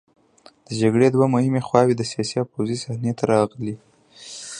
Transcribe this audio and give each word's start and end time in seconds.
د 0.67 0.69
جګړې 0.81 1.07
دوه 1.15 1.27
مهمې 1.35 1.61
خواوې 1.67 1.93
د 1.97 2.01
سیاسي 2.11 2.35
او 2.41 2.47
پوځي 2.53 2.77
صحنې 2.83 3.11
ته 3.17 3.23
راغلې. 3.31 3.75